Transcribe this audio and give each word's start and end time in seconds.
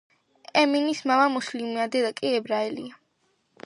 ემინის 0.61 1.03
მამა 1.11 1.29
მუსლიმია, 1.35 1.87
დედა 1.97 2.13
კი 2.23 2.35
ებრაელია. 2.43 3.03